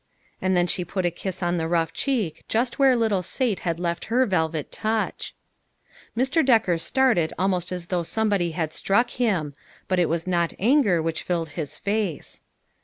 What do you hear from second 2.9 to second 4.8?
little Sate had left her velvet